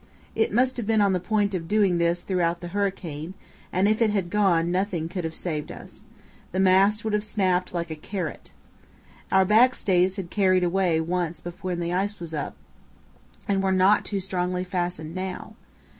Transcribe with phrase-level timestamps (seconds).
[0.33, 3.35] It must have been on the point of doing this throughout the hurricane,
[3.71, 6.07] and if it had gone nothing could have saved us;
[6.51, 8.49] the mast would have snapped like a carrot.
[9.31, 12.55] Our backstays had carried away once before when iced up
[13.47, 15.53] and were not too strongly fastened now.